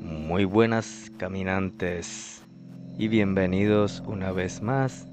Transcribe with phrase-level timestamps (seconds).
[0.00, 2.42] Muy buenas caminantes
[2.98, 5.06] y bienvenidos una vez más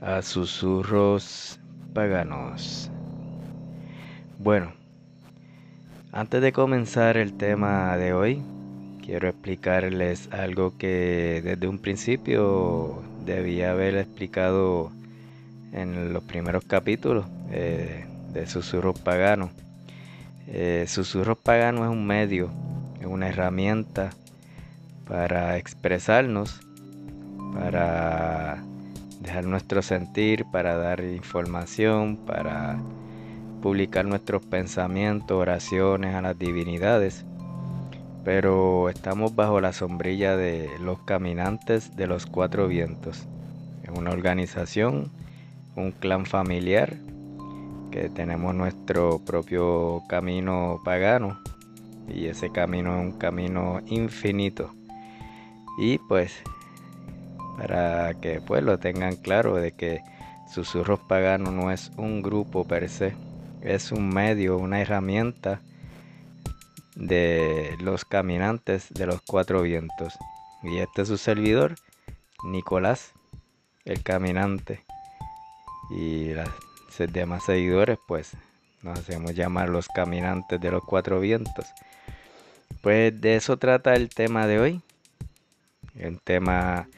[0.00, 1.60] a Susurros
[1.94, 2.90] Paganos.
[4.38, 4.72] Bueno,
[6.10, 8.42] antes de comenzar el tema de hoy,
[9.04, 14.90] quiero explicarles algo que desde un principio debía haber explicado
[15.72, 19.50] en los primeros capítulos eh, de Susurros Paganos.
[20.48, 22.50] Eh, Susurros Paganos es un medio,
[23.00, 24.10] es una herramienta
[25.08, 26.60] para expresarnos,
[27.54, 28.62] para
[29.20, 32.78] dejar nuestro sentir, para dar información, para
[33.62, 37.24] publicar nuestros pensamientos, oraciones a las divinidades,
[38.24, 43.26] pero estamos bajo la sombrilla de los caminantes de los cuatro vientos.
[43.84, 45.10] Es una organización,
[45.76, 46.96] un clan familiar,
[47.90, 51.38] que tenemos nuestro propio camino pagano
[52.08, 54.74] y ese camino es un camino infinito.
[55.78, 56.42] Y pues
[57.56, 60.00] para que pues lo tengan claro de que
[60.52, 63.14] Susurros Paganos no es un grupo per se,
[63.62, 65.60] es un medio, una herramienta
[66.94, 70.18] de los caminantes de los cuatro vientos.
[70.62, 71.74] Y este es su servidor,
[72.44, 73.12] Nicolás,
[73.84, 74.84] el caminante.
[75.94, 76.48] Y los
[77.12, 78.32] demás seguidores, pues
[78.82, 81.66] nos hacemos llamar los caminantes de los cuatro vientos.
[82.80, 84.80] Pues de eso trata el tema de hoy.
[85.94, 86.88] El tema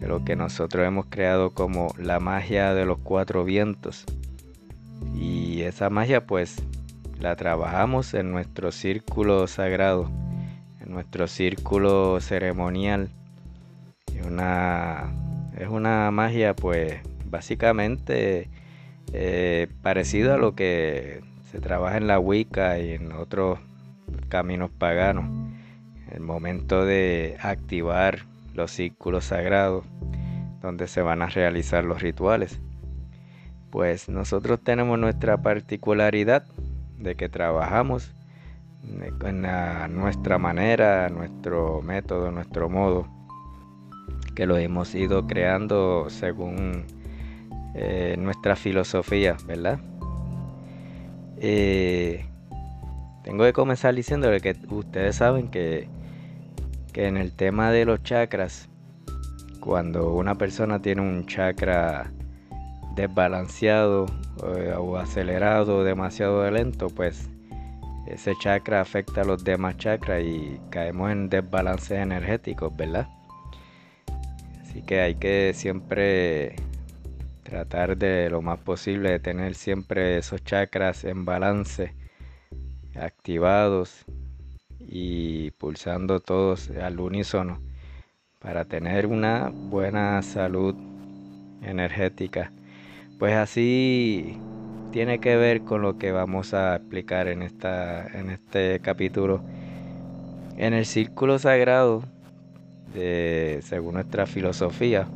[0.00, 4.04] de lo que nosotros hemos creado como la magia de los cuatro vientos.
[5.14, 6.62] Y esa magia pues
[7.20, 10.10] la trabajamos en nuestro círculo sagrado,
[10.80, 13.10] en nuestro círculo ceremonial.
[14.14, 15.12] Es una,
[15.56, 17.00] es una magia pues
[17.34, 18.48] básicamente
[19.12, 23.58] eh, parecida a lo que se trabaja en la Wicca y en otros
[24.28, 25.24] caminos paganos.
[26.12, 28.20] El momento de activar
[28.54, 29.84] los círculos sagrados
[30.62, 32.60] donde se van a realizar los rituales
[33.74, 36.44] pues nosotros tenemos nuestra particularidad
[36.96, 38.14] de que trabajamos
[38.84, 43.08] en nuestra manera, nuestro método, nuestro modo,
[44.36, 46.84] que lo hemos ido creando según
[47.74, 49.80] eh, nuestra filosofía, ¿verdad?
[51.38, 52.24] Eh,
[53.24, 55.88] tengo que comenzar diciéndole que ustedes saben que,
[56.92, 58.68] que en el tema de los chakras,
[59.60, 62.12] cuando una persona tiene un chakra
[62.94, 64.06] desbalanceado
[64.56, 67.28] eh, o acelerado demasiado lento, pues
[68.06, 73.08] ese chakra afecta a los demás chakras y caemos en desbalances energéticos, ¿verdad?
[74.60, 76.56] Así que hay que siempre
[77.44, 81.94] tratar de lo más posible de tener siempre esos chakras en balance,
[82.96, 84.04] activados
[84.80, 87.60] y pulsando todos al unísono
[88.40, 90.74] para tener una buena salud
[91.62, 92.50] energética
[93.18, 94.36] pues así
[94.90, 99.40] tiene que ver con lo que vamos a explicar en, esta, en este capítulo.
[100.56, 102.02] En el círculo sagrado,
[102.92, 105.08] de, según nuestra filosofía,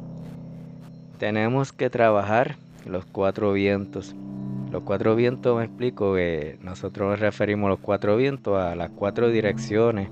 [1.18, 2.56] tenemos que trabajar
[2.86, 4.14] los cuatro vientos.
[4.70, 9.28] Los cuatro vientos, me explico que nosotros nos referimos los cuatro vientos a las cuatro
[9.28, 10.08] direcciones,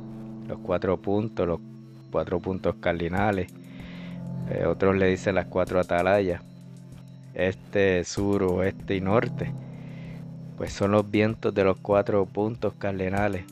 [0.49, 1.61] los cuatro puntos, los
[2.11, 3.49] cuatro puntos cardinales.
[4.51, 6.41] Eh, otros le dicen las cuatro atalayas
[7.37, 9.53] este, sur, oeste y norte,
[10.57, 13.45] pues son los vientos de los cuatro puntos cardinales.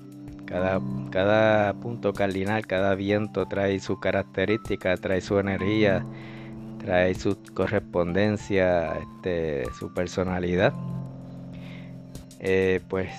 [0.46, 6.04] Cada, cada punto cardinal, cada viento trae su característica, trae su energía,
[6.84, 10.74] trae su correspondencia, este, su personalidad.
[12.40, 13.10] Eh, pues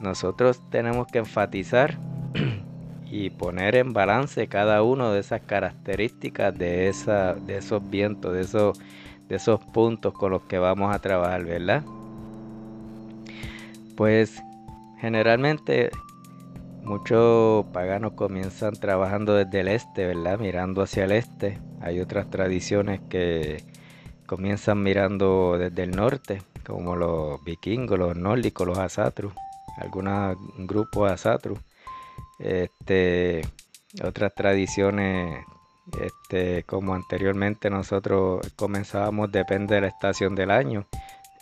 [0.00, 1.98] nosotros tenemos que enfatizar
[3.10, 8.40] y poner en balance cada uno de esas características de, esa, de esos vientos, de
[8.40, 8.78] esos
[9.28, 11.82] de esos puntos con los que vamos a trabajar, ¿verdad?
[13.96, 14.42] Pues
[14.98, 15.90] generalmente
[16.82, 20.38] muchos paganos comienzan trabajando desde el este, ¿verdad?
[20.38, 21.58] Mirando hacia el este.
[21.80, 23.64] Hay otras tradiciones que
[24.26, 29.32] comienzan mirando desde el norte, como los vikingos, los nórdicos, los asatru,
[29.78, 31.58] algunos grupos asatru.
[32.38, 33.42] Este,
[34.02, 35.44] otras tradiciones
[36.00, 40.86] este, como anteriormente nosotros comenzábamos, depende de la estación del año.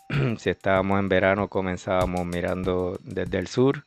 [0.39, 3.85] si estábamos en verano comenzábamos mirando desde el sur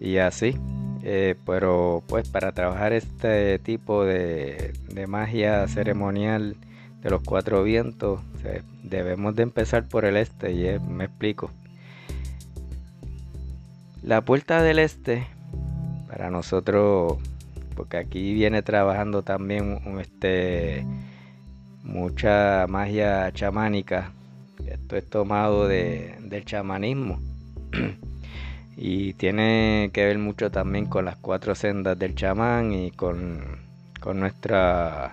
[0.00, 0.56] y así.
[1.02, 4.74] Eh, pero pues para trabajar este tipo de,
[5.06, 6.56] magia ceremonial
[7.02, 8.20] de los cuatro vientos,
[8.82, 11.50] debemos de empezar por el este y me explico.
[14.02, 15.26] La puerta del este,
[16.08, 17.18] para nosotros,
[17.76, 20.84] porque aquí viene trabajando también este,
[21.84, 24.12] mucha magia chamánica,
[24.66, 27.20] esto es tomado del chamanismo
[28.78, 33.44] y tiene que ver mucho también con las cuatro sendas del chamán y con,
[34.00, 35.12] con nuestras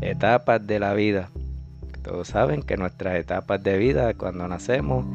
[0.00, 1.28] etapas de la vida.
[2.02, 5.06] Todos saben que nuestras etapas de vida cuando nacemos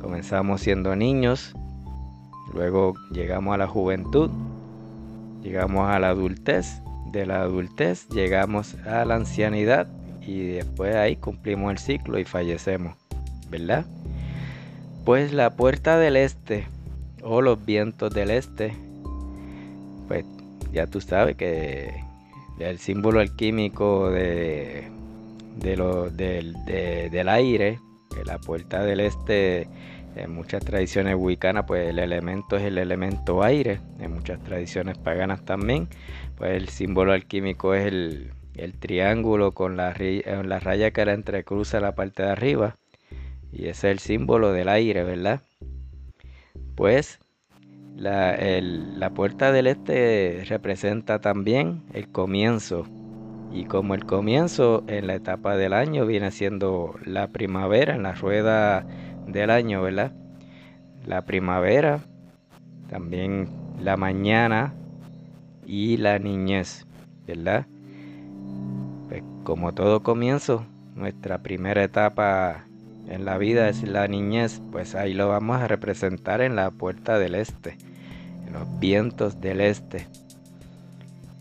[0.00, 1.54] comenzamos siendo niños
[2.52, 4.30] Luego llegamos a la juventud,
[5.42, 6.82] llegamos a la adultez,
[7.12, 9.86] de la adultez llegamos a la ancianidad
[10.20, 12.96] y después ahí cumplimos el ciclo y fallecemos,
[13.50, 13.84] ¿verdad?
[15.04, 16.66] Pues la puerta del este
[17.22, 18.72] o los vientos del este,
[20.08, 20.24] pues
[20.72, 22.02] ya tú sabes que
[22.58, 24.90] el símbolo alquímico de,
[25.76, 27.78] lo, del, del aire,
[28.24, 29.68] la puerta del este
[30.16, 33.80] en muchas tradiciones wiccanas, pues el elemento es el elemento aire.
[34.00, 35.88] En muchas tradiciones paganas también,
[36.36, 38.32] pues el símbolo alquímico es el,
[38.80, 39.94] triángulo con la,
[40.44, 42.76] la raya que la entrecruza la parte de arriba.
[43.52, 45.42] Y ese es el símbolo del aire, ¿verdad?
[46.80, 47.18] Pues
[47.94, 52.86] la, la puerta del este representa también el comienzo.
[53.52, 58.14] Y como el comienzo en la etapa del año viene siendo la primavera, en la
[58.14, 58.86] rueda
[59.26, 60.14] del año, ¿verdad?
[61.04, 62.00] La primavera,
[62.88, 64.72] también la mañana
[65.66, 66.86] y la niñez,
[67.26, 67.66] ¿verdad?
[69.10, 72.64] Pues como todo comienzo, nuestra primera etapa
[73.10, 77.18] en la vida es la niñez, pues ahí lo vamos a representar en la puerta
[77.18, 77.76] del este,
[78.46, 80.06] en los vientos del este.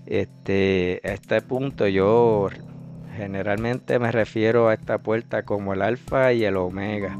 [0.07, 2.49] Este, a este punto yo
[3.15, 7.15] generalmente me refiero a esta puerta como el alfa y el omega.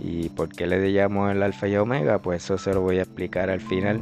[0.00, 2.20] ¿Y por qué le llamo el alfa y omega?
[2.20, 4.00] Pues eso se lo voy a explicar al final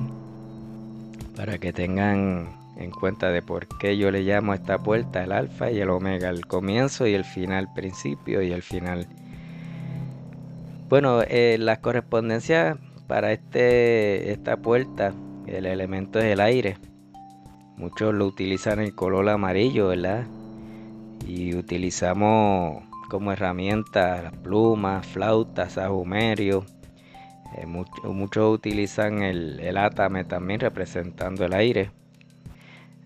[1.36, 5.32] para que tengan en cuenta de por qué yo le llamo a esta puerta el
[5.32, 9.06] alfa y el omega, el comienzo y el final, principio y el final.
[10.92, 15.14] Bueno, eh, las correspondencias para este, esta puerta,
[15.46, 16.76] el elemento es el aire.
[17.78, 20.26] Muchos lo utilizan el color amarillo, ¿verdad?
[21.26, 26.66] Y utilizamos como herramientas las plumas, flautas, sahumerio.
[27.56, 31.90] Eh, muchos utilizan el, el átame también representando el aire.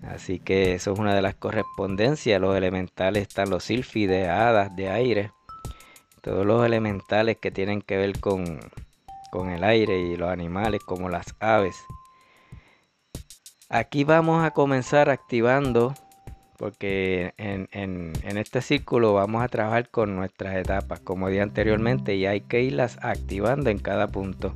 [0.03, 2.41] Así que eso es una de las correspondencias.
[2.41, 5.31] Los elementales están los silfides, hadas de aire.
[6.26, 8.58] Todos los elementales que tienen que ver con,
[9.31, 11.76] con el aire y los animales como las aves.
[13.69, 15.94] Aquí vamos a comenzar activando
[16.58, 22.40] porque en, este círculo vamos a trabajar con nuestras etapas, como dije anteriormente, y hay
[22.40, 24.52] que irlas activando en cada punto.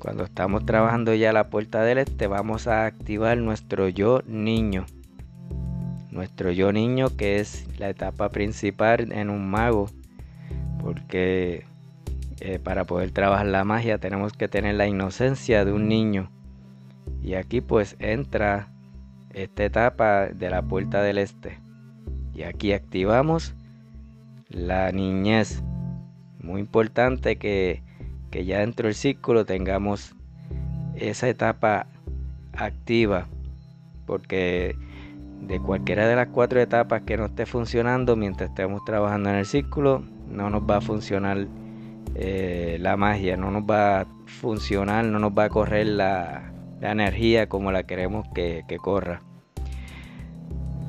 [0.00, 4.84] Cuando estamos trabajando ya la puerta del este, vamos a activar nuestro yo niño.
[6.10, 9.88] Nuestro yo niño, que es la etapa principal en un mago,
[10.88, 11.66] porque
[12.40, 16.30] eh, para poder trabajar la magia tenemos que tener la inocencia de un niño.
[17.22, 18.72] Y aquí pues entra
[19.34, 21.58] esta etapa de la puerta del este.
[22.32, 23.54] Y aquí activamos
[24.48, 25.62] la niñez.
[26.42, 27.82] Muy importante que,
[28.30, 30.16] que ya dentro del círculo tengamos
[30.94, 31.86] esa etapa
[32.54, 33.28] activa.
[34.06, 34.74] Porque
[35.42, 39.44] de cualquiera de las cuatro etapas que no esté funcionando mientras estemos trabajando en el
[39.44, 41.46] círculo, no nos va a funcionar
[42.14, 46.92] eh, la magia, no nos va a funcionar, no nos va a correr la, la
[46.92, 49.22] energía como la queremos que, corra.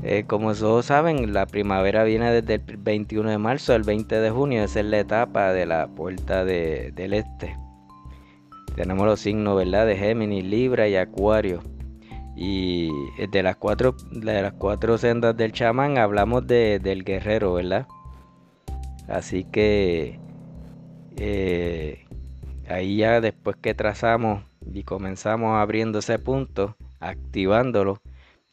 [0.01, 4.29] Eh, como todos saben, la primavera viene desde el 21 de marzo al 20 de
[4.29, 7.55] junio, esa es la etapa de la puerta del este.
[8.75, 9.85] Tenemos los signos, ¿verdad?
[9.85, 11.61] De Géminis, Libra y Acuario.
[12.35, 12.89] Y
[13.29, 17.85] de las cuatro, de las cuatro sendas del chamán hablamos del guerrero, ¿verdad?
[19.09, 20.19] Así que
[21.17, 22.05] eh,
[22.67, 28.01] ahí ya después que trazamos y comenzamos abriendo ese punto, activándolo,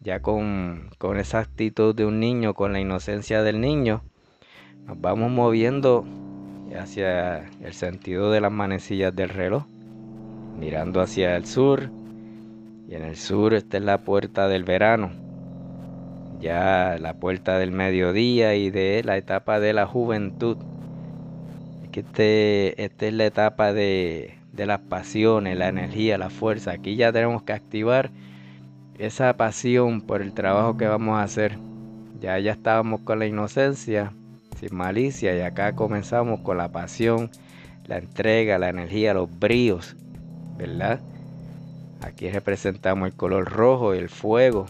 [0.00, 4.02] ya con, con esa actitud de un niño, con la inocencia del niño,
[4.86, 6.06] nos vamos moviendo
[6.78, 9.66] hacia el sentido de las manecillas del reloj,
[10.58, 11.90] mirando hacia el sur,
[12.88, 15.10] y en el sur esta es la puerta del verano,
[16.40, 20.56] ya la puerta del mediodía y de la etapa de la juventud.
[21.92, 26.72] Que este, esta es la etapa de, de las pasiones, la energía, la fuerza.
[26.72, 28.10] Aquí ya tenemos que activar
[28.98, 31.58] esa pasión por el trabajo que vamos a hacer.
[32.20, 34.12] ya ya estábamos con la inocencia,
[34.58, 37.30] sin malicia, y acá comenzamos con la pasión,
[37.86, 39.96] la entrega, la energía, los bríos,
[40.56, 41.00] ¿verdad?
[42.02, 44.66] Aquí representamos el color rojo y el fuego.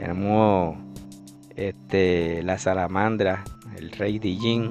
[0.00, 0.78] Tenemos
[1.56, 3.44] este, la salamandra,
[3.76, 4.70] el rey Dijin.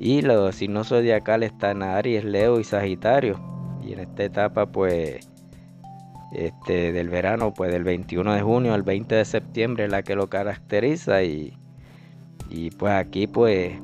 [0.00, 3.38] Y los signos zodiacales están Aries, Leo y Sagitario.
[3.84, 5.28] Y en esta etapa, pues,
[6.32, 10.16] este, del verano, pues del 21 de junio al 20 de septiembre es la que
[10.16, 11.22] lo caracteriza.
[11.22, 11.56] Y,
[12.50, 13.74] y pues aquí, pues,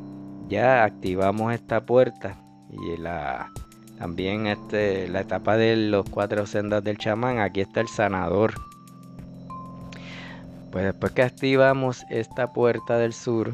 [0.48, 2.36] ya activamos esta puerta.
[2.72, 3.52] Y la,
[3.96, 8.54] también este, la etapa de los cuatro sendas del chamán, aquí está el sanador.
[10.70, 13.52] Pues después que activamos esta puerta del sur,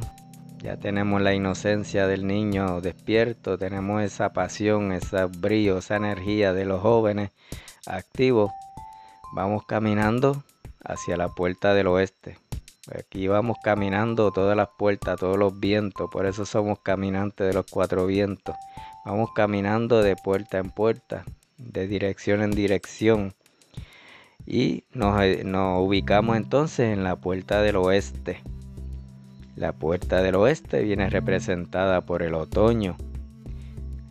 [0.59, 6.67] ya tenemos la inocencia del niño despierto, tenemos esa pasión, ese brillo, esa energía de
[6.67, 7.31] los jóvenes
[7.87, 8.51] activos.
[9.33, 10.45] Vamos caminando
[10.85, 12.39] hacia la puerta del oeste.
[12.95, 17.67] Aquí vamos caminando todas las puertas, todos los vientos, por eso somos caminantes de los
[17.71, 18.55] cuatro vientos.
[19.05, 21.25] Vamos caminando de puerta en puerta,
[21.57, 23.35] de dirección en dirección.
[24.47, 28.43] Y nos, eh, ubicamos entonces en la puerta del oeste.
[29.57, 32.97] La puerta del oeste viene representada por el otoño,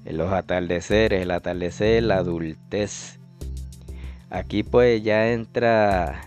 [0.05, 3.19] los atardeceres, el atardecer, la adultez.
[4.29, 6.21] Aquí pues ya entra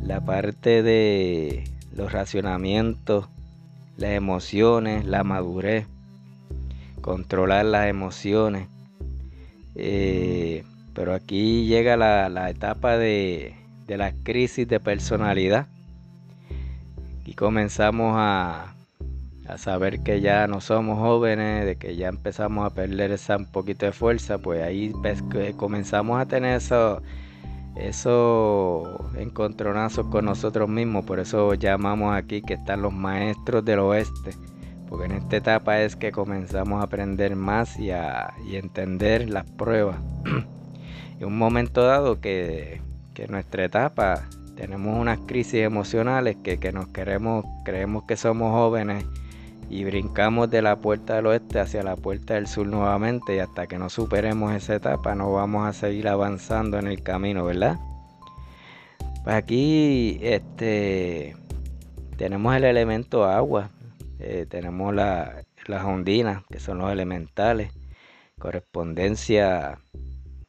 [0.00, 3.28] la parte de los racionamientos,
[3.96, 5.86] las emociones, la madurez
[7.04, 8.66] controlar las emociones.
[9.74, 13.54] Eh, pero aquí llega la, etapa de,
[13.88, 15.66] la crisis de personalidad.
[17.26, 18.74] Y comenzamos a,
[19.48, 23.46] a saber que ya no somos jóvenes, de que ya empezamos a perder esa un
[23.46, 24.92] poquito de fuerza, pues ahí
[25.56, 27.02] comenzamos a tener esos
[27.76, 31.04] eso encontronazos con nosotros mismos.
[31.04, 34.30] Por eso llamamos aquí que están los maestros del oeste
[34.88, 39.96] porque en esta etapa es que comenzamos a aprender más y a entender las pruebas.
[41.18, 42.80] en un momento dado que,
[43.16, 49.04] en nuestra etapa tenemos unas crisis emocionales que, que nos queremos, creemos que somos jóvenes
[49.70, 53.66] y brincamos de la puerta del oeste hacia la puerta del sur nuevamente y hasta
[53.66, 57.78] que no superemos esa etapa no vamos a seguir avanzando en el camino, ¿verdad?
[59.24, 61.34] Pues aquí este
[62.16, 63.70] tenemos el elemento agua,
[64.18, 67.72] eh, tenemos las ondinas, que son los elementales.
[68.38, 69.78] Correspondencia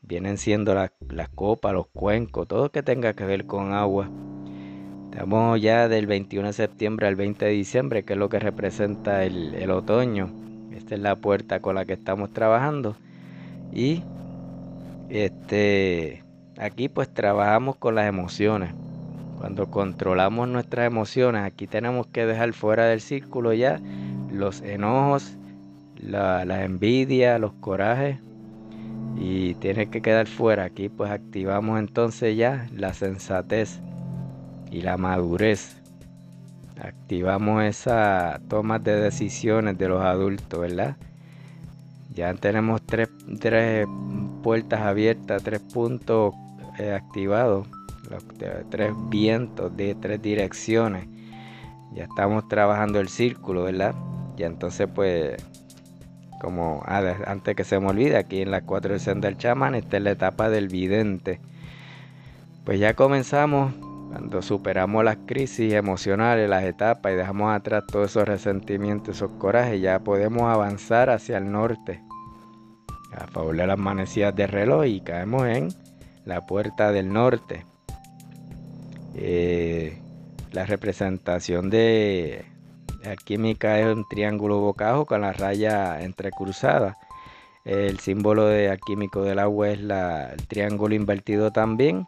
[0.07, 4.09] vienen siendo las copas, los cuencos, todo que tenga que ver con agua.
[5.11, 9.23] Estamos ya del 21 de septiembre al 20 de diciembre, que es lo que representa
[9.23, 10.29] el, otoño.
[10.71, 12.97] Esta es la puerta con la que estamos trabajando.
[13.71, 14.03] Y
[15.09, 16.23] este
[16.57, 18.73] aquí pues trabajamos con las emociones.
[19.39, 23.79] Cuando controlamos nuestras emociones, aquí tenemos que dejar fuera del círculo ya
[24.35, 25.37] los enojos,
[25.97, 28.19] la, envidia, los corajes.
[29.15, 30.65] Y tiene que quedar fuera.
[30.65, 33.79] Aquí pues activamos entonces ya la sensatez
[34.71, 35.81] y la madurez.
[36.81, 40.97] Activamos esa toma de decisiones de los adultos, ¿verdad?
[42.13, 43.09] Ya tenemos tres,
[44.43, 46.33] puertas abiertas, tres puntos
[46.77, 47.67] eh, activados
[48.09, 48.23] los
[48.69, 51.07] tres vientos de tres direcciones.
[51.93, 53.95] Ya estamos trabajando el círculo, ¿verdad?
[54.37, 55.35] Y entonces pues,
[56.39, 60.03] como antes que se me olvide, aquí en la cuatro dirección del chamán, esta es
[60.03, 61.39] la etapa del vidente.
[62.63, 63.73] Pues ya comenzamos
[64.09, 69.81] cuando superamos las crisis emocionales, las etapas y dejamos atrás todos esos resentimientos, esos corajes,
[69.81, 72.01] ya podemos avanzar hacia el norte
[73.17, 75.69] a favor de las manecillas de reloj y caemos en
[76.25, 77.65] la puerta del norte.
[79.15, 79.97] Eh,
[80.51, 82.45] la representación de
[83.05, 86.97] alquímica es un triángulo bocajo con la raya entrecruzada.
[87.65, 92.07] El símbolo de alquímico del agua es el triángulo invertido también.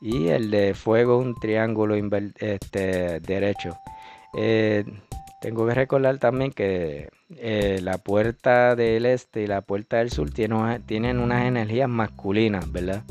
[0.00, 1.94] Y el de fuego un triángulo
[2.36, 3.76] este, derecho.
[4.36, 4.84] Eh,
[5.40, 10.30] tengo que recordar también que eh, la puerta del este y la puerta del sur
[10.30, 13.04] tienen unas energías masculinas, ¿verdad?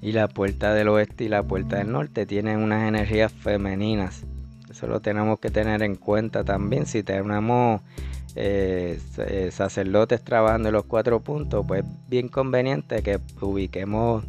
[0.00, 4.26] Y la puerta del oeste y la puerta del norte tienen unas energías femeninas.
[4.84, 6.84] Eso lo tenemos que tener en cuenta también.
[6.84, 7.80] Si tenemos
[8.36, 14.24] eh, eh, sacerdotes trabajando en los cuatro puntos, pues bien conveniente que ubiquemos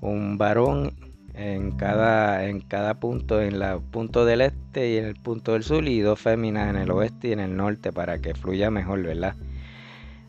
[0.00, 0.92] un varón
[1.34, 5.62] en cada, en cada punto, en el punto del este y en el punto del
[5.62, 9.02] sur, y dos féminas en el oeste y en el norte para que fluya mejor,
[9.02, 9.36] ¿verdad?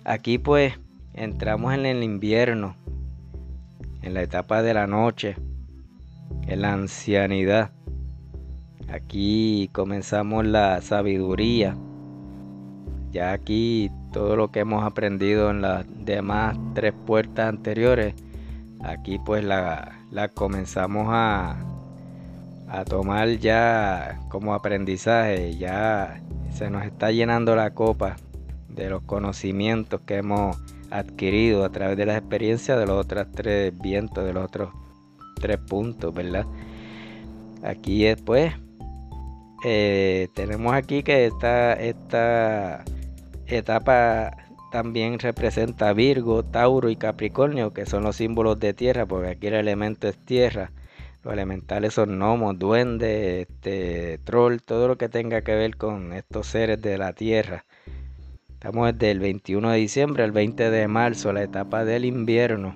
[0.03, 0.75] Aquí pues
[1.15, 2.75] entramos en el invierno,
[4.03, 5.35] en la etapa de la noche,
[6.45, 7.71] en la ancianidad.
[8.93, 11.75] Aquí comenzamos la sabiduría.
[13.11, 18.13] Ya aquí todo lo que hemos aprendido en las demás tres puertas anteriores,
[18.83, 21.57] aquí pues la, la comenzamos a,
[22.69, 25.57] a tomar ya como aprendizaje.
[25.57, 26.21] Ya
[26.51, 28.17] se nos está llenando la copa
[28.69, 30.55] de los conocimientos que hemos
[30.91, 34.69] adquirido a través de las experiencias de los otros tres vientos, de los otros
[35.41, 36.45] tres puntos, ¿verdad?
[37.63, 38.53] Aquí después
[39.63, 42.83] eh, tenemos aquí que esta,
[43.47, 44.31] etapa
[44.71, 49.53] también representa Virgo, Tauro y Capricornio, que son los símbolos de tierra, porque aquí el
[49.53, 50.71] elemento es tierra.
[51.23, 56.47] Los elementales son gnomos, duendes, este, troll, todo lo que tenga que ver con estos
[56.47, 57.65] seres de la tierra.
[58.49, 62.75] Estamos desde el 21 de diciembre al 20 de marzo, la etapa del invierno.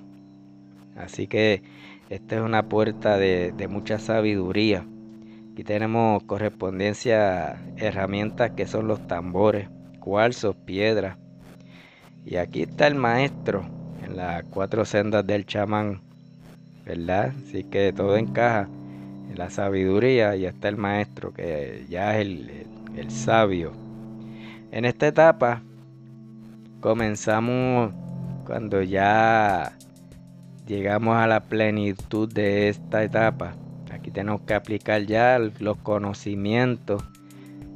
[0.96, 1.62] Así que
[2.08, 4.86] esta es una puerta de mucha sabiduría.
[5.58, 11.16] Aquí tenemos correspondencia, herramientas que son los tambores, cuarzos, piedras.
[12.24, 13.66] Y aquí está el maestro
[14.04, 16.00] en las cuatro sendas del chamán,
[16.86, 17.32] ¿verdad?
[17.42, 18.68] Así que todo encaja
[19.28, 23.72] en la sabiduría y está el maestro que ya es el, el sabio.
[24.70, 25.64] En esta etapa
[26.80, 27.92] comenzamos
[28.46, 29.72] cuando ya
[30.68, 33.56] llegamos a la plenitud de esta etapa
[34.18, 37.04] tenemos que aplicar ya los conocimientos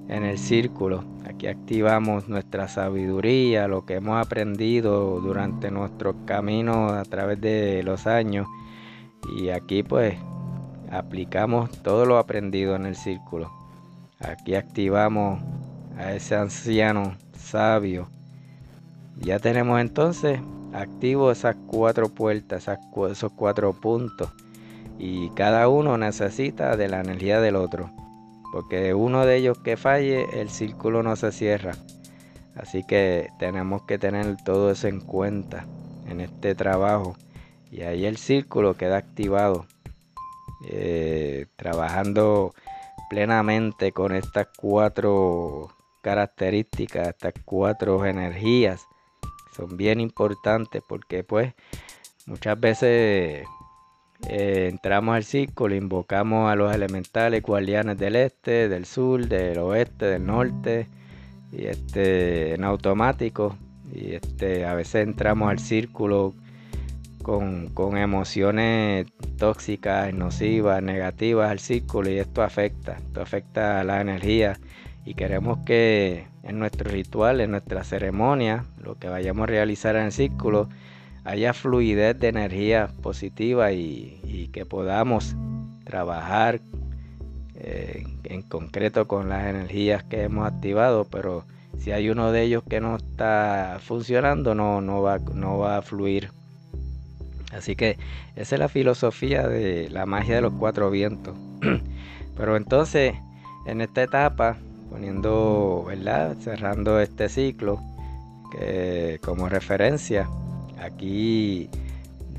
[0.08, 1.04] en el círculo.
[1.24, 8.08] Aquí activamos nuestra sabiduría, lo que hemos aprendido durante nuestro camino a través de los
[8.08, 8.48] años.
[9.36, 10.16] Y aquí pues
[10.90, 13.52] aplicamos todo lo aprendido en el círculo.
[14.18, 15.40] Aquí activamos
[15.96, 18.08] a ese anciano sabio.
[19.20, 20.40] Ya tenemos entonces
[20.72, 24.28] activo esas cuatro puertas, esos cuatro puntos
[24.98, 27.90] y cada uno necesita de la energía del otro.
[28.52, 31.72] Porque uno de ellos que falle, el círculo no se cierra.
[32.54, 35.66] Así que tenemos que tener todo eso en cuenta
[36.06, 37.16] en este trabajo.
[37.70, 39.66] Y ahí el círculo queda activado.
[40.64, 42.54] Eh, trabajando
[43.10, 45.68] plenamente con estas cuatro
[46.02, 48.86] características, estas cuatro energías.
[49.56, 51.54] Son bien importantes porque pues
[52.26, 53.46] muchas veces
[54.28, 60.06] eh, entramos al círculo, invocamos a los elementales guardianes del este, del sur, del oeste,
[60.06, 60.88] del norte,
[61.52, 63.56] y este, en automático.
[63.94, 66.34] Y este, a veces entramos al círculo
[67.22, 69.06] con, con emociones
[69.38, 74.58] tóxicas, nocivas, negativas al círculo y esto afecta, esto afecta a la energía
[75.04, 80.06] y queremos que en nuestro ritual, en nuestra ceremonia, lo que vayamos a realizar en
[80.06, 80.68] el círculo,
[81.24, 85.34] haya fluidez de energía positiva y, que podamos
[85.84, 86.60] trabajar
[87.54, 91.44] eh, en concreto con las energías que hemos activado, pero
[91.78, 95.82] si hay uno de ellos que no está funcionando, no, no, va, no va a
[95.82, 96.30] fluir.
[97.52, 97.98] Así que
[98.36, 101.34] esa es la filosofía de la magia de los cuatro vientos.
[102.36, 103.14] pero entonces,
[103.66, 104.56] en esta etapa,
[104.90, 106.36] poniendo, ¿verdad?
[106.40, 107.80] Cerrando este ciclo,
[108.52, 110.28] que como referencia,
[110.82, 111.68] Aquí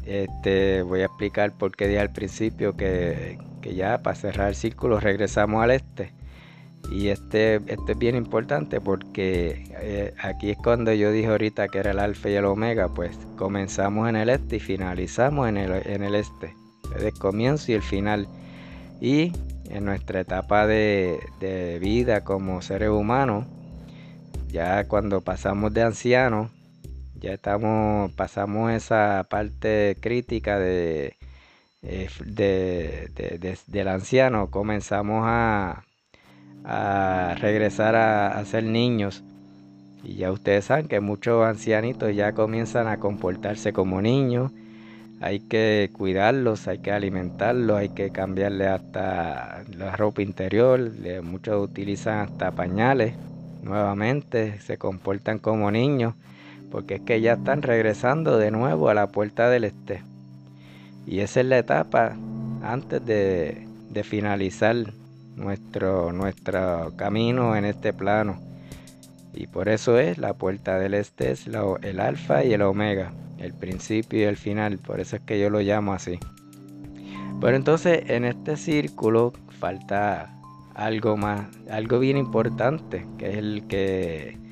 [0.06, 5.00] este, voy a explicar por qué dije al principio que, ya para cerrar el círculo
[5.00, 6.12] regresamos al este.
[6.92, 11.78] Y este, este es bien importante porque eh, aquí es cuando yo dije ahorita que
[11.78, 15.72] era el alfa y el omega, pues comenzamos en el este y finalizamos en el,
[15.88, 16.54] en el este.
[17.00, 18.28] El comienzo y el final.
[19.00, 19.32] Y
[19.70, 23.46] en nuestra etapa de, de vida como seres humanos,
[24.52, 26.52] ya cuando pasamos de ancianos,
[27.24, 31.16] ya estamos, pasamos esa parte crítica de,
[31.82, 32.10] eh,
[33.68, 35.86] del anciano, comenzamos a,
[36.66, 39.24] a regresar a, ser niños.
[40.04, 44.52] Y ya ustedes saben que muchos ancianitos ya comienzan a comportarse como niños.
[45.22, 50.92] Hay que cuidarlos, hay que alimentarlos, hay que cambiarle hasta la ropa interior.
[51.24, 53.16] Muchos utilizan hasta pañales
[53.62, 56.16] nuevamente, se comportan como niños
[56.74, 60.02] porque es que ya están regresando de nuevo a la puerta del este.
[61.06, 62.18] Y esa es la etapa
[62.64, 63.68] antes de,
[64.04, 64.76] finalizar
[65.36, 68.40] nuestro, nuestro camino en este plano.
[69.36, 73.54] Y por eso es la puerta del este, es el alfa y el omega, el
[73.54, 74.80] principio y el final.
[74.80, 76.18] Por eso es que yo lo llamo así.
[77.40, 80.34] Pero entonces en este círculo falta
[80.74, 84.43] algo más, algo bien importante, que es el que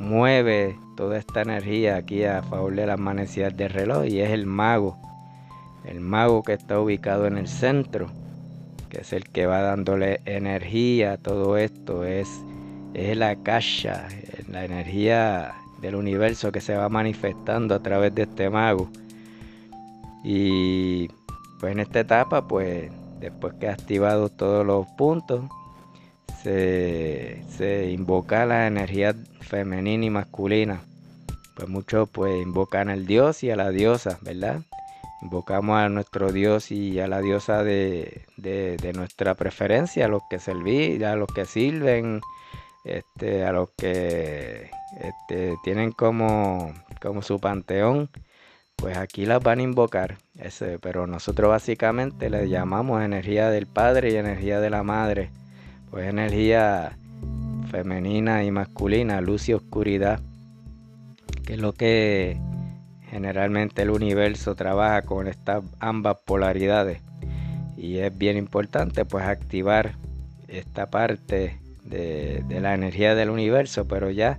[0.00, 4.46] mueve toda esta energía aquí a favor de las manecillas del reloj y es el
[4.46, 4.96] mago.
[5.84, 8.10] El mago que está ubicado en el centro.
[8.88, 12.28] que es el que va dándole energía a todo esto, es,
[12.92, 14.08] es la cacha,
[14.48, 18.88] la energía del universo que se va manifestando a través de este mago.
[20.24, 21.08] Y
[21.60, 25.44] pues en esta etapa, pues después que ha activado todos los puntos,
[26.42, 30.80] se, invoca la energía femenina y masculina.
[31.54, 34.62] Pues muchos pues invocan al dios y a la diosa, ¿verdad?
[35.22, 38.24] Invocamos a nuestro dios y a la diosa de,
[38.94, 42.22] nuestra preferencia, a los que serví, a los que sirven,
[42.84, 46.72] este, a los que este, tienen como,
[47.02, 48.08] como su panteón,
[48.76, 50.16] pues aquí las van a invocar.
[50.80, 55.30] Pero nosotros básicamente le llamamos energía del padre y energía de la madre.
[55.90, 56.96] Pues energía
[57.70, 60.20] femenina y masculina, luz y oscuridad,
[61.44, 62.40] que es lo que
[63.10, 67.02] generalmente el universo trabaja con estas ambas polaridades.
[67.76, 69.96] Y es bien importante pues activar
[70.48, 74.38] esta parte de, de la energía del universo, pero ya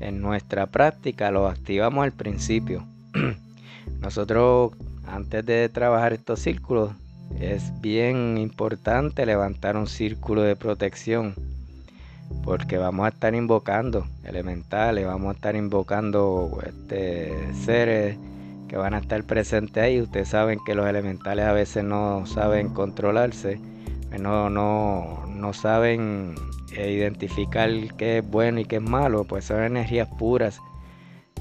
[0.00, 2.84] en nuestra práctica lo activamos al principio.
[4.00, 4.72] Nosotros
[5.06, 6.92] antes de trabajar estos círculos
[7.40, 11.34] es bien importante levantar un círculo de protección
[12.44, 18.18] porque vamos a estar invocando elementales, vamos a estar invocando este, seres
[18.68, 20.00] que van a estar presentes ahí.
[20.00, 23.58] Ustedes saben que los elementales a veces no saben controlarse,
[24.20, 26.34] no, no, no saben
[26.76, 30.60] eh, identificar qué es bueno y qué es malo, pues son energías puras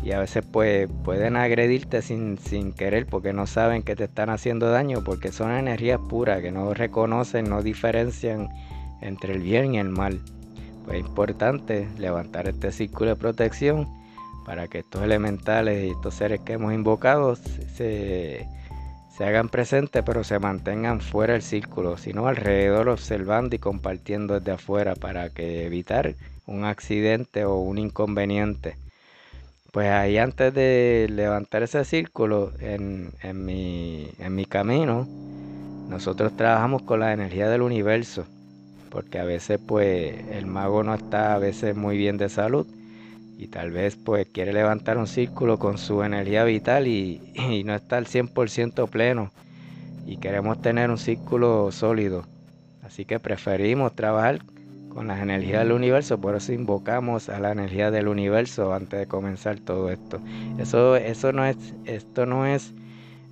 [0.03, 2.37] y a veces pues pueden agredirte sin,
[2.73, 6.73] querer porque no saben que te están haciendo daño porque son energías puras que no
[6.73, 8.49] reconocen, no diferencian
[9.01, 10.21] entre el bien y el mal.
[10.85, 13.87] Pues es importante levantar este círculo de protección
[14.45, 18.47] para que estos elementales y estos seres que hemos invocado se,
[19.09, 24.51] se hagan presentes pero se mantengan fuera del círculo, sino alrededor observando y compartiendo desde
[24.51, 28.77] afuera para que evitar un accidente o un inconveniente.
[29.77, 35.07] Pues ahí antes de levantar ese círculo en, en, mi, en mi camino,
[35.87, 38.25] nosotros trabajamos con la energía del universo,
[38.89, 42.65] porque a veces pues el mago no está a veces muy bien de salud
[43.37, 47.21] y tal vez pues quiere levantar un círculo con su energía vital y,
[47.63, 49.29] no está al 100% pleno
[50.07, 52.25] y queremos tener un círculo sólido.
[52.81, 54.39] Así que preferimos trabajar
[54.97, 59.05] con las energías del universo, por eso invocamos a la energía del universo antes de
[59.05, 60.19] comenzar todo esto.
[60.57, 61.55] Eso, eso no es,
[61.85, 62.73] esto no es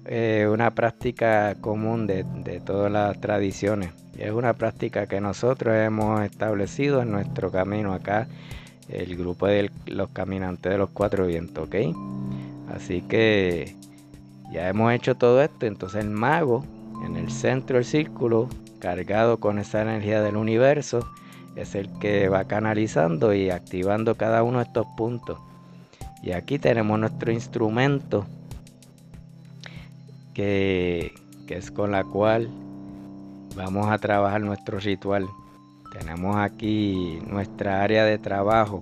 [0.05, 3.89] eh, una práctica común de, de todas las tradiciones.
[4.15, 8.27] Es una práctica que nosotros hemos establecido en nuestro camino acá,
[8.87, 11.75] el grupo de los caminantes de los cuatro vientos, ¿ok?
[12.75, 13.75] Así que
[14.53, 16.63] ya hemos hecho todo esto, entonces el mago
[17.03, 21.09] en el centro del círculo, cargado con esa energía del universo,
[21.55, 25.39] es el que va canalizando y activando cada uno de estos puntos.
[26.21, 28.25] Y aquí tenemos nuestro instrumento
[30.33, 31.13] que,
[31.47, 32.49] es con la cual
[33.55, 35.27] vamos a trabajar nuestro ritual.
[35.97, 38.81] Tenemos aquí nuestra área de trabajo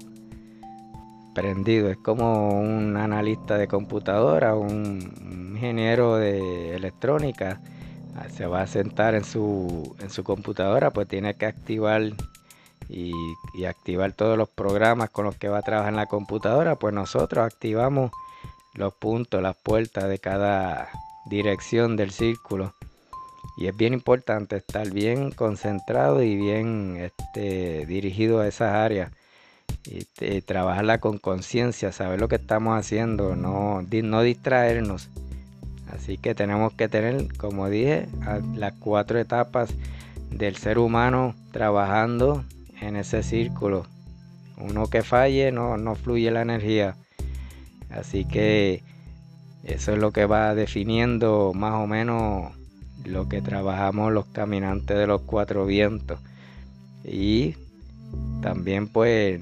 [1.36, 1.90] prendido.
[1.90, 7.62] Es como un analista de computadora, un ingeniero de electrónica.
[8.32, 12.02] Se va a sentar en su, en su computadora, pues tiene que activar
[12.90, 17.46] y, activar todos los programas con los que va a trabajar la computadora, pues nosotros
[17.46, 18.12] activamos
[18.74, 20.90] los puntos, las puertas de cada
[21.26, 22.74] dirección del círculo.
[23.58, 29.12] Y es bien importante estar bien concentrado y bien este, dirigido a esas áreas.
[29.86, 35.10] Y, trabajarla con conciencia, saber lo que estamos haciendo, no, no distraernos.
[35.92, 38.08] Así que tenemos que tener, como dije,
[38.56, 39.70] las cuatro etapas
[40.32, 42.44] del ser humano trabajando
[42.88, 43.86] en ese círculo.
[44.58, 46.96] Uno que falle no, no fluye la energía.
[47.90, 48.84] Así que
[49.64, 52.54] eso es lo que va definiendo más o menos
[53.06, 56.20] lo que trabajamos los caminantes de los cuatro vientos.
[57.04, 57.56] Y
[58.42, 59.42] también pues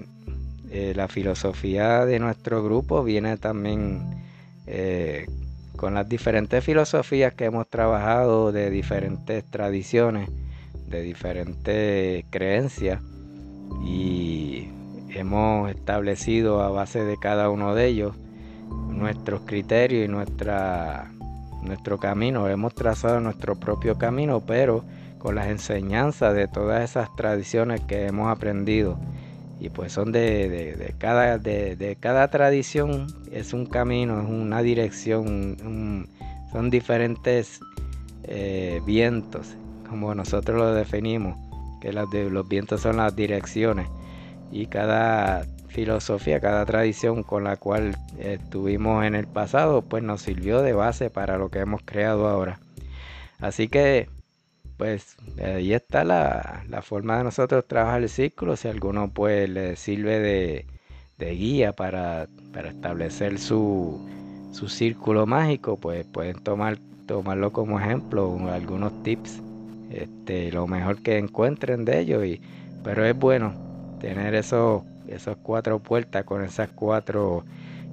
[0.69, 4.01] eh, la filosofía de nuestro grupo viene también
[4.67, 5.27] eh,
[5.75, 10.29] con las diferentes filosofías que hemos trabajado de diferentes tradiciones,
[10.87, 13.01] de diferentes creencias
[13.83, 14.69] y
[15.09, 18.15] hemos establecido a base de cada uno de ellos
[18.89, 21.11] nuestros criterios y nuestra,
[21.61, 22.47] nuestro camino.
[22.47, 24.83] Hemos trazado nuestro propio camino, pero
[25.17, 28.97] con las enseñanzas de todas esas tradiciones que hemos aprendido.
[29.59, 36.07] Y pues son de, cada, de, cada tradición, es un camino, es una dirección,
[36.51, 37.59] son diferentes
[38.23, 39.55] eh, vientos
[39.91, 41.37] como nosotros lo definimos,
[41.81, 43.87] que los vientos son las direcciones
[44.51, 50.61] y cada filosofía, cada tradición con la cual estuvimos en el pasado, pues nos sirvió
[50.61, 52.59] de base para lo que hemos creado ahora.
[53.39, 54.09] Así que,
[54.77, 58.55] pues ahí está la, forma de nosotros trabajar el círculo.
[58.57, 60.65] Si alguno pues le sirve de,
[61.35, 62.27] guía para,
[62.67, 63.99] establecer su,
[64.51, 69.41] su, círculo mágico, pues pueden tomar, tomarlo como ejemplo, algunos tips,
[69.93, 72.25] este, lo mejor que encuentren de ellos.
[72.25, 72.41] Y,
[72.83, 73.53] pero es bueno
[73.99, 77.43] tener esos, esas cuatro puertas con esas cuatro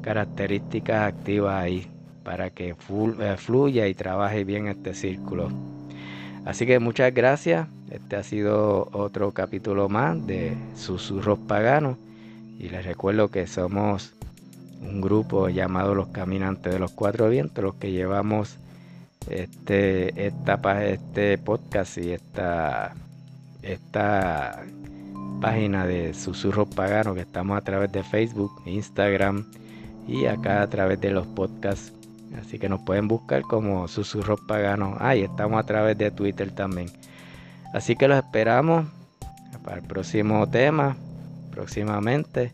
[0.01, 1.87] características activas ahí
[2.23, 5.49] para que eh, fluya y trabaje bien este círculo.
[6.45, 7.69] Así que muchas gracias.
[7.91, 11.97] Este ha sido otro capítulo más de Susurros Paganos.
[12.59, 14.15] Y les recuerdo que somos
[14.81, 18.59] un grupo llamado Los Caminantes de los Cuatro Vientos, los que llevamos
[19.31, 22.95] este, esta, este podcast y esta,
[23.63, 24.65] esta
[25.41, 29.45] página de Susurros Paganos que estamos a través de Facebook, Instagram
[30.07, 31.93] y acá a través de los podcasts
[32.37, 34.97] Así que nos pueden buscar como Susurros Paganos.
[35.01, 36.89] Ah, y estamos a través de Twitter también.
[37.73, 38.87] Así que los esperamos
[39.65, 40.97] para el próximo tema,
[41.51, 42.53] próximamente.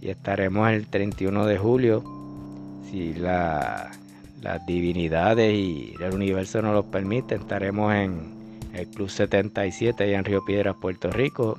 [0.00, 2.04] Y estaremos el 31 de julio,
[2.88, 3.14] si
[4.40, 7.40] las divinidades y el universo nos lo permiten.
[7.40, 8.38] Estaremos en
[8.74, 11.58] el Club 77 allá en Río Piedras, Puerto Rico,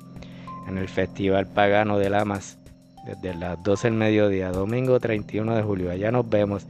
[0.68, 2.58] en el Festival Pagano de Lamas,
[3.06, 5.90] desde las 12 del mediodía, domingo 31 de julio.
[5.90, 6.66] Allá nos vemos.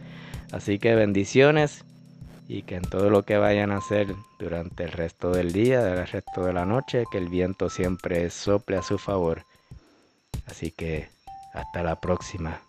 [0.53, 1.85] Así que bendiciones
[2.49, 6.07] y que en todo lo que vayan a hacer durante el resto del día, el
[6.07, 9.44] resto de la noche, que el viento siempre sople a su favor.
[10.46, 11.09] Así que
[11.55, 12.61] hasta la próxima.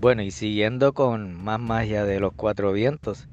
[0.00, 3.28] Bueno, y siguiendo con más magia de los cuatro vientos,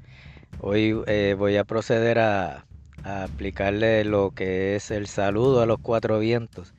[0.60, 2.64] Hoy eh, voy a proceder a,
[3.04, 6.74] aplicarle lo que es el saludo a los cuatro vientos,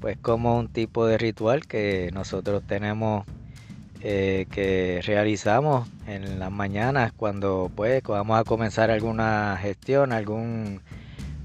[0.00, 3.24] pues como un tipo de ritual que nosotros tenemos
[4.02, 10.82] eh, que realizamos en las mañanas cuando pues vamos a comenzar alguna gestión, algún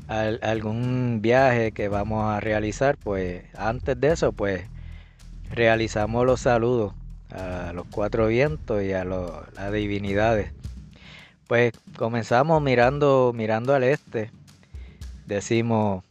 [0.09, 4.63] algún viaje que vamos a realizar, pues antes de eso pues
[5.51, 6.93] realizamos los saludos
[7.31, 10.51] a los cuatro vientos y a las divinidades.
[11.47, 14.31] Pues comenzamos mirando, mirando al este.
[15.25, 16.03] Decimos,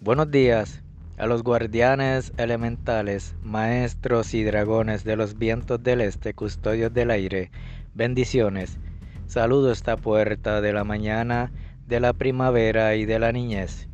[0.00, 0.80] buenos días
[1.18, 7.50] a los guardianes elementales, maestros y dragones de los vientos del este, custodios del aire.
[7.94, 8.78] Bendiciones.
[9.26, 11.52] Saludo esta puerta de la mañana,
[11.86, 13.88] de la primavera y de la niñez.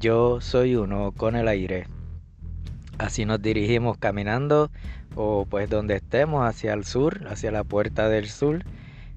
[0.00, 1.86] Yo soy uno con el aire.
[2.96, 4.70] Así nos dirigimos caminando
[5.14, 8.64] o pues donde estemos hacia el sur, hacia la puerta del sur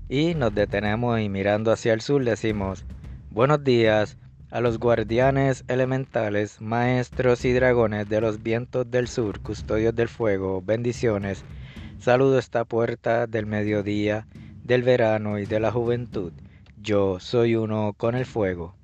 [0.10, 2.86] y nos detenemos y mirando hacia el sur decimos,
[3.32, 4.18] buenos días
[4.52, 10.62] a los guardianes elementales, maestros y dragones de los vientos del sur, custodios del fuego,
[10.62, 11.44] bendiciones.
[11.98, 14.28] Saludo esta puerta del mediodía,
[14.64, 16.34] del verano y de la juventud.
[16.80, 18.76] Yo soy uno con el fuego.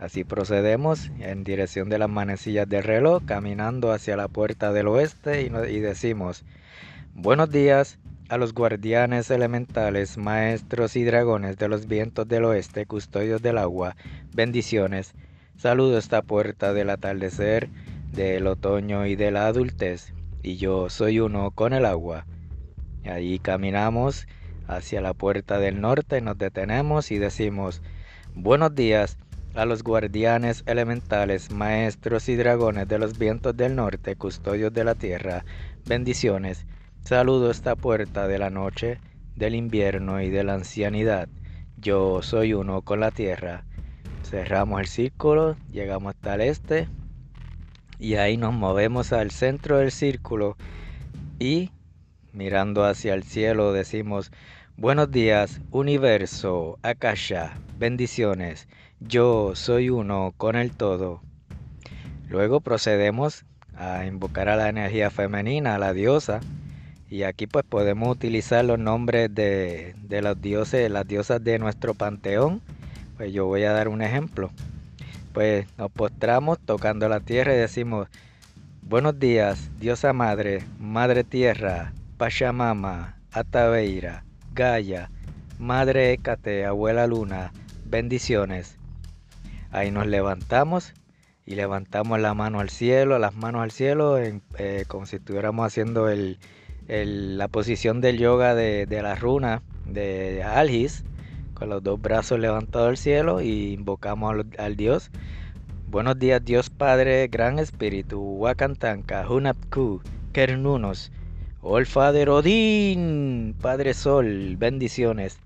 [0.00, 5.42] Así procedemos en dirección de las manecillas del reloj, caminando hacia la puerta del oeste
[5.42, 6.42] y, decimos,
[7.12, 7.98] buenos días
[8.30, 13.94] a los guardianes elementales, maestros y dragones de los vientos del oeste, custodios del agua,
[14.32, 15.12] bendiciones.
[15.56, 17.68] Saludo esta puerta del atardecer,
[18.10, 22.24] del otoño y de la adultez, y yo soy uno con el agua.
[23.04, 24.26] Ahí caminamos
[24.66, 27.82] hacia la puerta del norte, nos detenemos y decimos,
[28.34, 29.18] buenos días
[29.54, 34.94] a los guardianes elementales, maestros y dragones de los vientos del norte, custodios de la
[34.94, 35.44] tierra,
[35.86, 36.66] bendiciones.
[37.02, 38.98] Saludo esta puerta de la noche,
[39.34, 41.28] del invierno y de la ancianidad.
[41.76, 43.64] Yo soy uno con la tierra.
[44.22, 46.88] Cerramos el círculo, llegamos hasta el este
[47.98, 50.56] y ahí nos movemos al centro del círculo
[51.38, 51.70] y
[52.32, 54.30] mirando hacia el cielo decimos,
[54.76, 58.68] buenos días universo, Akasha, bendiciones,
[59.00, 61.22] yo soy uno con el todo.
[62.28, 66.40] Luego procedemos a invocar a la energía femenina, a la diosa,
[67.08, 72.60] y aquí pues podemos utilizar los nombres de, los dioses, las diosas de nuestro panteón.
[73.16, 74.50] Pues yo voy a dar un ejemplo.
[75.32, 78.08] Pues nos postramos tocando la tierra y decimos,
[78.82, 85.10] buenos días, diosa madre, madre tierra, Pachamama, Ataveira, Gaia,
[85.58, 87.52] madre Écate, abuela luna,
[87.86, 88.79] bendiciones.
[89.72, 90.94] Ahí nos levantamos
[91.46, 96.08] y levantamos la mano al cielo, las manos al cielo, eh, como si estuviéramos haciendo
[96.88, 101.04] la posición del yoga de, la runa de Algis,
[101.54, 105.10] con los dos brazos levantados al cielo y invocamos al, Dios.
[105.88, 110.02] Buenos días Dios Padre, Gran Espíritu, Wakantanka, Hunapku,
[110.32, 111.12] Kernunos,
[111.62, 115.38] Ol Father Odín, Padre Sol, bendiciones.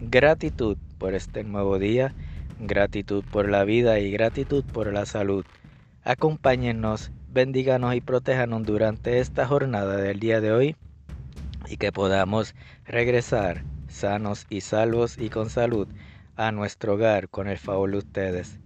[0.00, 2.14] Gratitud por este nuevo día
[2.58, 5.44] gratitud por la vida y gratitud por la salud.
[6.04, 10.76] Acompáñennos, bendíganos y protéjanos durante esta jornada del día de hoy
[11.68, 15.88] y que podamos regresar sanos y salvos y con salud
[16.36, 18.58] a nuestro hogar con el favor de ustedes.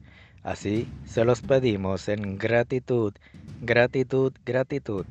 [0.42, 3.12] Así se los pedimos en gratitud,
[3.60, 5.04] gratitud, gratitud.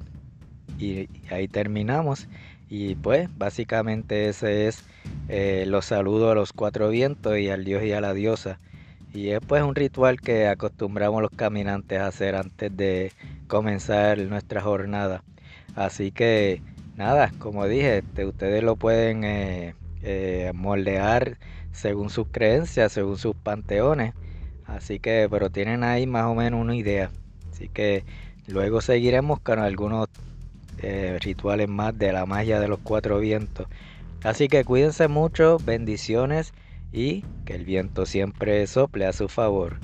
[0.79, 2.27] Y ahí terminamos.
[2.69, 4.83] Y pues básicamente ese es
[5.27, 8.59] eh, los saludos a los cuatro vientos y al dios y a la diosa.
[9.13, 13.11] Y es pues un ritual que acostumbramos los caminantes a hacer antes de
[13.47, 15.23] comenzar nuestra jornada.
[15.75, 16.61] Así que
[16.95, 21.37] nada, como dije, este, ustedes lo pueden eh, eh, moldear
[21.71, 24.13] según sus creencias, según sus panteones.
[24.65, 27.09] Así que, pero tienen ahí más o menos una idea.
[27.51, 28.03] Así que
[28.47, 30.07] luego seguiremos con algunos
[30.83, 33.67] eh, rituales más de la magia de los cuatro vientos.
[34.23, 36.53] Así que cuídense mucho, bendiciones
[36.91, 39.79] y que el viento siempre sople a su favor.